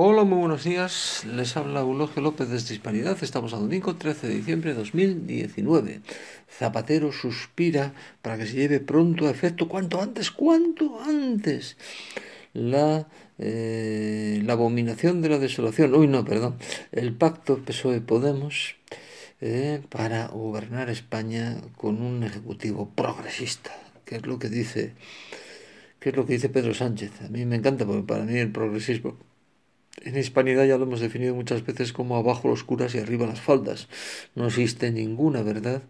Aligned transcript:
Hola, 0.00 0.22
muy 0.22 0.38
buenos 0.38 0.62
días. 0.62 1.24
Les 1.24 1.56
habla 1.56 1.80
Eulogio 1.80 2.22
López 2.22 2.48
desde 2.48 2.72
Hispanidad. 2.72 3.18
Estamos 3.20 3.52
a 3.52 3.56
domingo 3.56 3.96
13 3.96 4.28
de 4.28 4.34
diciembre 4.36 4.70
de 4.70 4.76
2019. 4.78 6.02
Zapatero 6.48 7.10
suspira 7.10 7.94
para 8.22 8.38
que 8.38 8.46
se 8.46 8.54
lleve 8.54 8.78
pronto 8.78 9.26
a 9.26 9.30
efecto, 9.32 9.68
cuanto 9.68 10.00
antes, 10.00 10.30
cuanto 10.30 11.00
antes, 11.00 11.76
la, 12.52 13.08
eh, 13.40 14.40
la 14.44 14.52
abominación 14.52 15.20
de 15.20 15.30
la 15.30 15.40
desolación. 15.40 15.92
Uy, 15.96 16.06
no, 16.06 16.24
perdón. 16.24 16.58
El 16.92 17.12
pacto 17.14 17.58
PSOE-Podemos 17.64 18.76
eh, 19.40 19.82
para 19.88 20.28
gobernar 20.28 20.90
España 20.90 21.56
con 21.76 22.02
un 22.02 22.22
ejecutivo 22.22 22.88
progresista, 22.94 23.72
que 24.04 24.14
es 24.14 24.26
lo 24.28 24.38
que 24.38 24.48
dice, 24.48 24.92
que 25.98 26.10
es 26.10 26.16
lo 26.16 26.24
que 26.24 26.34
dice 26.34 26.50
Pedro 26.50 26.72
Sánchez. 26.72 27.20
A 27.22 27.28
mí 27.30 27.44
me 27.46 27.56
encanta 27.56 27.84
porque 27.84 28.06
para 28.06 28.22
mí 28.22 28.38
el 28.38 28.52
progresismo 28.52 29.26
en 30.02 30.16
hispanidad 30.18 30.64
ya 30.64 30.76
lo 30.76 30.84
hemos 30.84 31.00
definido 31.00 31.34
muchas 31.34 31.64
veces 31.64 31.92
como 31.92 32.16
abajo 32.16 32.48
los 32.48 32.64
curas 32.64 32.94
y 32.94 32.98
arriba 32.98 33.26
las 33.26 33.40
faldas. 33.40 33.88
No 34.34 34.46
existe 34.46 34.90
ninguna 34.90 35.42
verdad. 35.42 35.82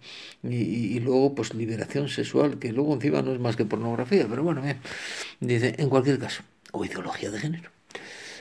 Y, 0.42 0.56
y, 0.56 1.00
luego, 1.00 1.34
pues 1.34 1.54
liberación 1.54 2.08
sexual, 2.08 2.58
que 2.58 2.72
luego 2.72 2.94
encima 2.94 3.22
no 3.22 3.32
es 3.32 3.40
más 3.40 3.56
que 3.56 3.64
pornografía. 3.64 4.26
Pero 4.28 4.42
bueno, 4.42 4.62
bien. 4.62 4.78
Dice, 5.40 5.74
en 5.78 5.88
cualquier 5.88 6.18
caso, 6.18 6.42
o 6.72 6.84
ideología 6.84 7.30
de 7.30 7.38
género. 7.38 7.70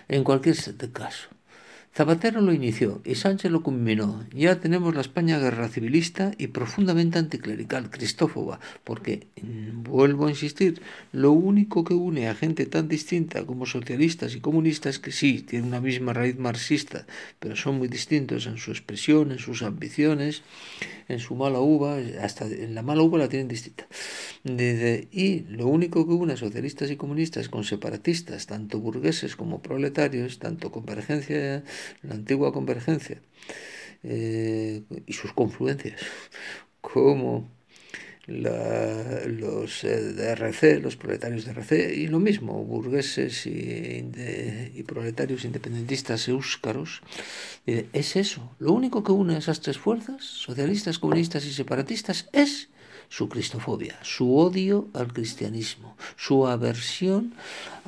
En 0.07 0.23
cualquier 0.23 0.55
caso, 0.93 1.29
Zapatero 1.93 2.41
lo 2.41 2.53
inició 2.53 3.01
y 3.03 3.15
Sánchez 3.15 3.51
lo 3.51 3.63
culminó. 3.63 4.23
Ya 4.31 4.59
tenemos 4.59 4.93
la 4.93 5.01
España 5.01 5.39
guerra 5.39 5.67
civilista 5.67 6.31
y 6.37 6.47
profundamente 6.47 7.17
anticlerical, 7.17 7.89
cristófoba, 7.89 8.59
porque, 8.83 9.25
mm, 9.41 9.81
vuelvo 9.83 10.27
a 10.27 10.29
insistir, 10.29 10.81
lo 11.11 11.31
único 11.31 11.83
que 11.83 11.95
une 11.95 12.27
a 12.27 12.35
gente 12.35 12.67
tan 12.67 12.87
distinta 12.87 13.45
como 13.45 13.65
socialistas 13.65 14.35
y 14.35 14.41
comunistas, 14.41 14.99
que 14.99 15.11
sí, 15.11 15.41
tienen 15.41 15.69
una 15.69 15.81
misma 15.81 16.13
raíz 16.13 16.37
marxista, 16.37 17.07
pero 17.39 17.55
son 17.55 17.79
muy 17.79 17.87
distintos 17.87 18.45
en 18.45 18.57
su 18.57 18.69
expresión, 18.71 19.31
en 19.31 19.39
sus 19.39 19.63
ambiciones, 19.63 20.43
en 21.07 21.19
su 21.19 21.35
mala 21.35 21.59
uva, 21.59 21.97
hasta 22.21 22.45
en 22.45 22.75
la 22.75 22.81
mala 22.81 23.01
uva 23.01 23.17
la 23.17 23.29
tienen 23.29 23.47
distinta. 23.47 23.87
Y 24.43 25.41
lo 25.49 25.67
único 25.67 26.05
que 26.07 26.13
une 26.13 26.33
a 26.33 26.37
socialistas 26.37 26.91
y 26.91 26.97
comunistas 26.97 27.49
con 27.49 27.63
separatistas, 27.63 28.45
tanto 28.47 28.79
burgueses 28.79 29.35
como 29.35 29.61
proletarios, 29.61 30.39
tanto 30.39 30.71
convergencia 30.71 31.63
la 32.03 32.15
antigua 32.15 32.53
convergencia 32.53 33.21
eh, 34.03 34.83
y 35.05 35.13
sus 35.13 35.33
confluencias, 35.33 35.99
como 36.81 37.49
la, 38.27 39.25
los 39.25 39.83
eh, 39.83 40.13
de 40.13 40.29
RC, 40.31 40.79
los 40.81 40.97
proletarios 40.97 41.45
de 41.45 41.51
RC, 41.51 41.95
y 41.95 42.07
lo 42.07 42.19
mismo, 42.19 42.63
burgueses 42.63 43.45
y, 43.47 44.11
y 44.75 44.83
proletarios 44.83 45.45
independentistas 45.45 46.27
eúscaros, 46.27 47.01
es 47.65 48.15
eso. 48.15 48.55
Lo 48.59 48.73
único 48.73 49.03
que 49.03 49.11
une 49.11 49.35
a 49.35 49.39
esas 49.39 49.61
tres 49.61 49.77
fuerzas, 49.77 50.23
socialistas, 50.23 50.99
comunistas 50.99 51.45
y 51.45 51.53
separatistas, 51.53 52.29
es 52.31 52.69
su 53.09 53.29
cristofobia, 53.29 53.97
su 54.03 54.37
odio 54.37 54.89
al 54.93 55.13
cristianismo, 55.13 55.95
su 56.17 56.47
aversión 56.47 57.33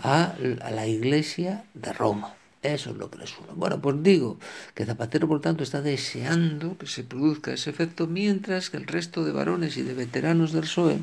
a, 0.01 0.35
a 0.61 0.71
la 0.71 0.87
iglesia 0.87 1.65
de 1.73 1.93
Roma. 1.93 2.38
Eso 2.61 2.89
es 2.89 2.97
lo 2.97 3.09
que 3.09 3.19
les. 3.19 3.33
Bueno, 3.55 3.79
pues 3.79 4.03
digo 4.03 4.37
que 4.73 4.85
Zapatero, 4.85 5.29
por 5.29 5.39
tanto, 5.39 5.63
está 5.63 5.81
deseando 5.81 6.77
que 6.77 6.87
se 6.87 7.03
produzca 7.03 7.53
ese 7.53 7.69
efecto, 7.69 8.05
mientras 8.05 8.69
que 8.69 8.75
el 8.75 8.85
resto 8.85 9.23
de 9.23 9.31
varones 9.31 9.77
y 9.77 9.81
de 9.81 9.93
veteranos 9.93 10.51
del 10.51 10.63
PSOE, 10.63 10.99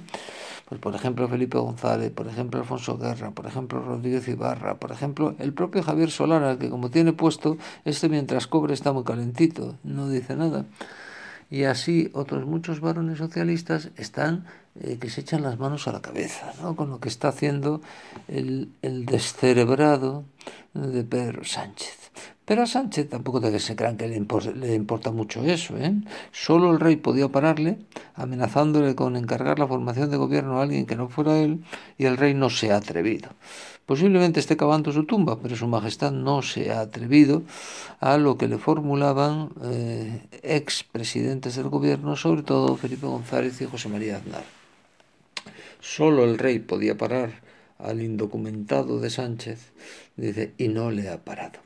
pues 0.69 0.81
por 0.81 0.95
ejemplo 0.95 1.29
Felipe 1.29 1.57
González, 1.57 2.11
por 2.11 2.27
ejemplo 2.27 2.61
Alfonso 2.61 2.99
Guerra, 2.99 3.31
por 3.31 3.47
ejemplo 3.47 3.81
Rodríguez 3.81 4.29
Ibarra, 4.29 4.75
por 4.75 4.93
ejemplo 4.93 5.35
el 5.39 5.53
propio 5.55 5.83
Javier 5.83 6.11
Solana, 6.11 6.59
que 6.59 6.69
como 6.69 6.91
tiene 6.91 7.13
puesto, 7.13 7.57
este 7.85 8.09
mientras 8.09 8.47
cobre 8.47 8.75
está 8.75 8.93
muy 8.93 9.05
calentito, 9.05 9.77
no 9.85 10.09
dice 10.09 10.37
nada. 10.37 10.67
Y 11.49 11.63
así 11.63 12.11
otros 12.13 12.45
muchos 12.45 12.81
varones 12.81 13.19
socialistas 13.19 13.91
están 13.97 14.45
eh, 14.81 14.99
que 15.01 15.09
se 15.09 15.21
echan 15.21 15.43
las 15.43 15.59
manos 15.61 15.87
a 15.87 15.93
la 15.93 16.03
cabeza, 16.03 16.53
¿no? 16.61 16.75
con 16.75 16.91
lo 16.91 16.99
que 16.99 17.09
está 17.09 17.29
haciendo 17.29 17.81
el, 18.27 18.69
el 18.83 19.07
descerebrado 19.07 20.25
de 20.77 21.05
Pedro 21.05 21.45
Sánchez. 21.45 22.07
Pero 22.47 22.63
a 22.63 22.67
Sánchez 22.67 23.09
tampoco 23.11 23.41
de 23.41 23.51
que 23.51 23.59
se 23.59 23.75
crean 23.75 23.97
que 23.97 24.07
le 24.07 24.15
importa, 24.15 24.53
le 24.53 24.73
importa 24.75 25.11
mucho 25.11 25.43
eso. 25.43 25.77
¿eh? 25.79 25.93
Solo 26.31 26.71
el 26.71 26.79
rey 26.79 26.95
podía 26.95 27.29
pararle, 27.29 27.79
amenazándole 28.15 28.95
con 28.95 29.17
encargar 29.17 29.59
la 29.59 29.67
formación 29.67 30.13
de 30.13 30.17
gobierno 30.17 30.59
a 30.59 30.63
alguien 30.63 30.87
que 30.87 30.95
no 30.95 31.09
fuera 31.09 31.39
él, 31.39 31.65
y 31.99 32.05
el 32.05 32.17
rey 32.17 32.35
no 32.35 32.49
se 32.49 32.71
ha 32.71 32.77
atrevido. 32.77 33.31
Posiblemente 33.85 34.39
esté 34.39 34.57
cavando 34.57 34.93
su 34.93 35.05
tumba, 35.05 35.41
pero 35.41 35.57
su 35.57 35.67
majestad 35.67 36.13
no 36.13 36.43
se 36.43 36.71
ha 36.71 36.81
atrevido 36.81 37.43
a 37.99 38.17
lo 38.17 38.39
que 38.39 38.47
le 38.47 38.59
formulaban 38.59 39.51
eh, 39.65 40.23
ex 40.43 40.85
presidentes 40.85 41.57
del 41.57 41.69
gobierno, 41.69 42.15
sobre 42.15 42.43
todo 42.43 42.77
Felipe 42.77 43.07
González 43.07 43.61
y 43.61 43.65
José 43.65 43.89
María 43.89 44.19
Aznar. 44.19 44.45
Solo 45.81 46.25
el 46.25 46.39
rey 46.39 46.61
podía 46.61 46.97
parar 46.97 47.46
al 47.79 48.03
indocumentado 48.03 49.01
de 49.01 49.11
Sánchez, 49.11 49.73
dice, 50.17 50.53
y 50.59 50.69
no 50.69 50.91
le 50.91 51.09
ha 51.09 51.25
parado. 51.25 51.61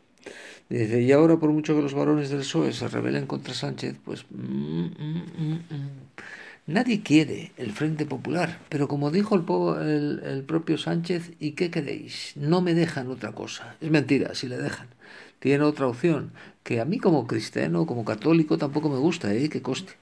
Dice, 0.69 1.03
y 1.03 1.11
ahora 1.11 1.37
por 1.37 1.51
mucho 1.51 1.75
que 1.75 1.83
los 1.83 1.95
varones 1.95 2.31
del 2.31 2.41
PSOE 2.41 2.73
se 2.73 2.87
rebelen 2.89 3.27
contra 3.27 3.55
Sánchez, 3.55 3.97
pues 4.05 4.25
mm, 4.31 4.85
mm, 4.85 5.53
mm, 5.69 5.91
nadie 6.67 7.03
quiere 7.03 7.51
el 7.57 7.73
Frente 7.73 8.07
Popular. 8.07 8.61
Pero 8.69 8.87
como 8.87 9.11
dijo 9.11 9.35
el, 9.35 10.45
propio 10.47 10.79
Sánchez, 10.79 11.33
¿y 11.41 11.53
qué 11.53 11.71
queréis? 11.71 12.35
No 12.37 12.61
me 12.61 12.75
dejan 12.75 13.09
otra 13.09 13.33
cosa. 13.33 13.77
Es 13.81 13.91
mentira, 13.91 14.35
si 14.37 14.47
le 14.47 14.59
dejan. 14.59 14.89
Tiene 15.41 15.65
otra 15.65 15.89
opción, 15.89 16.33
que 16.63 16.81
a 16.81 16.85
mí 16.85 16.99
como 16.99 17.27
cristiano, 17.27 17.87
como 17.87 18.05
católico, 18.05 18.59
tampoco 18.59 18.89
me 18.89 18.99
gusta, 18.99 19.35
¿eh? 19.35 19.49
que 19.49 19.63
coste. 19.63 19.95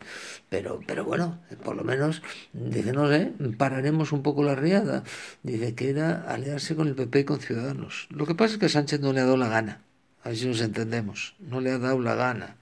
Pero, 0.50 0.80
pero 0.86 1.04
bueno, 1.04 1.38
por 1.64 1.76
lo 1.76 1.84
menos, 1.84 2.22
dice, 2.52 2.92
no 2.92 3.08
sé, 3.08 3.32
pararemos 3.56 4.12
un 4.12 4.22
poco 4.22 4.42
la 4.42 4.54
riada. 4.54 5.04
Dice 5.42 5.74
que 5.74 5.90
era 5.90 6.22
aliarse 6.30 6.76
con 6.76 6.88
el 6.88 6.94
PP 6.94 7.20
y 7.20 7.24
con 7.24 7.40
Ciudadanos. 7.40 8.08
Lo 8.10 8.26
que 8.26 8.34
pasa 8.34 8.54
es 8.54 8.60
que 8.60 8.68
Sánchez 8.68 9.00
no 9.00 9.12
le 9.12 9.20
ha 9.20 9.24
dado 9.24 9.36
la 9.36 9.48
gana 9.48 9.87
a 10.24 10.30
ver 10.30 10.38
si 10.38 10.46
nos 10.46 10.60
entendemos, 10.60 11.34
no 11.38 11.60
le 11.60 11.70
ha 11.70 11.78
dado 11.78 12.00
la 12.00 12.14
gana. 12.14 12.56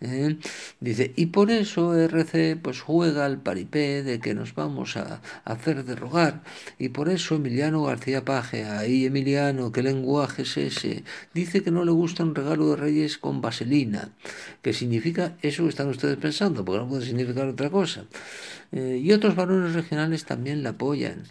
¿eh? 0.00 0.36
Dice, 0.78 1.12
y 1.16 1.26
por 1.26 1.50
eso 1.50 1.94
RC 1.94 2.56
pues 2.62 2.80
juega 2.80 3.26
al 3.26 3.38
paripé 3.38 4.02
de 4.02 4.20
que 4.20 4.32
nos 4.34 4.54
vamos 4.54 4.96
a, 4.96 5.20
hacer 5.44 5.84
derrogar, 5.84 6.42
y 6.78 6.90
por 6.90 7.08
eso 7.08 7.34
Emiliano 7.34 7.82
García 7.82 8.24
Paje, 8.24 8.64
ahí 8.64 9.06
Emiliano, 9.06 9.72
¿qué 9.72 9.82
lenguaje 9.82 10.42
es 10.42 10.56
ese? 10.56 11.04
Dice 11.34 11.62
que 11.62 11.70
no 11.70 11.84
le 11.84 11.90
gusta 11.90 12.22
un 12.22 12.34
regalo 12.34 12.70
de 12.70 12.76
reyes 12.76 13.18
con 13.18 13.40
vaselina, 13.40 14.10
que 14.62 14.72
significa 14.72 15.36
eso 15.42 15.64
que 15.64 15.70
están 15.70 15.88
ustedes 15.88 16.16
pensando, 16.16 16.64
porque 16.64 16.78
no 16.78 16.88
puede 16.88 17.04
significar 17.04 17.48
otra 17.48 17.70
cosa. 17.70 18.04
Eh, 18.72 19.00
y 19.02 19.12
otros 19.12 19.34
varones 19.34 19.74
regionales 19.74 20.24
también 20.24 20.62
la 20.62 20.70
apoyan. 20.70 21.24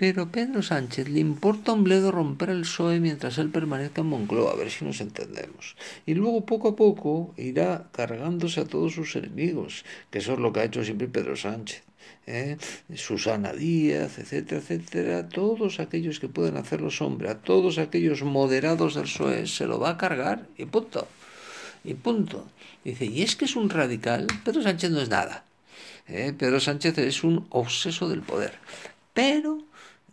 Pero 0.00 0.30
Pedro 0.30 0.62
Sánchez 0.62 1.08
le 1.08 1.18
importa 1.18 1.72
un 1.72 1.82
bledo 1.82 2.12
romper 2.12 2.50
el 2.50 2.60
PSOE 2.60 3.00
mientras 3.00 3.36
él 3.36 3.50
permanezca 3.50 4.02
en 4.02 4.06
Moncloa, 4.06 4.52
a 4.52 4.54
ver 4.54 4.70
si 4.70 4.84
nos 4.84 5.00
entendemos. 5.00 5.74
Y 6.06 6.14
luego 6.14 6.46
poco 6.46 6.68
a 6.68 6.76
poco 6.76 7.34
irá 7.36 7.90
cargándose 7.90 8.60
a 8.60 8.64
todos 8.64 8.92
sus 8.92 9.16
enemigos, 9.16 9.84
que 10.10 10.18
eso 10.18 10.34
es 10.34 10.38
lo 10.38 10.52
que 10.52 10.60
ha 10.60 10.64
hecho 10.70 10.84
siempre 10.84 11.08
Pedro 11.08 11.34
Sánchez. 11.34 11.82
¿eh? 12.28 12.58
Susana 12.94 13.52
Díaz, 13.52 14.20
etcétera, 14.20 14.60
etcétera, 14.60 15.28
todos 15.28 15.80
aquellos 15.80 16.20
que 16.20 16.28
pueden 16.28 16.58
hacerlo 16.58 16.92
sombra, 16.92 17.40
todos 17.40 17.78
aquellos 17.78 18.22
moderados 18.22 18.94
del 18.94 19.10
PSOE, 19.10 19.48
se 19.48 19.66
lo 19.66 19.80
va 19.80 19.90
a 19.90 19.98
cargar 19.98 20.46
y 20.56 20.66
punto. 20.66 21.08
Y 21.82 21.94
punto. 21.94 22.46
Dice, 22.84 23.04
y 23.04 23.22
es 23.22 23.34
que 23.34 23.46
es 23.46 23.56
un 23.56 23.68
radical, 23.68 24.28
Pedro 24.44 24.62
Sánchez 24.62 24.92
no 24.92 25.00
es 25.00 25.08
nada. 25.08 25.44
¿eh? 26.06 26.32
Pedro 26.38 26.60
Sánchez 26.60 26.98
es 26.98 27.24
un 27.24 27.48
obseso 27.50 28.08
del 28.08 28.22
poder. 28.22 28.52
Pero 29.12 29.66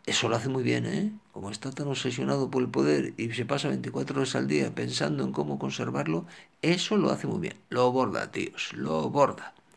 eso 0.05 0.29
lo 0.29 0.35
hace 0.35 0.49
muy 0.49 0.63
bien, 0.63 0.85
¿eh? 0.85 1.11
Como 1.31 1.49
está 1.51 1.71
tan 1.71 1.88
obsesionado 1.88 2.49
por 2.51 2.61
el 2.61 2.69
poder 2.69 3.13
y 3.17 3.31
se 3.33 3.45
pasa 3.45 3.69
24 3.69 4.17
horas 4.17 4.35
al 4.35 4.47
día 4.47 4.73
pensando 4.73 5.23
en 5.23 5.31
cómo 5.31 5.59
conservarlo, 5.59 6.25
eso 6.61 6.97
lo 6.97 7.11
hace 7.11 7.28
muy 7.28 7.40
bien. 7.40 7.55
Lo 7.69 7.91
borda, 7.91 8.31
tíos, 8.31 8.73
lo 8.73 9.09
borda. 9.09 9.53